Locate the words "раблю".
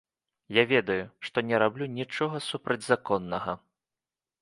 1.65-1.91